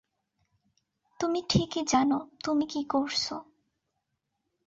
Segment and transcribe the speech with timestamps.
[1.19, 3.35] তুমি ঠিকই জানো তুমি কী করছো।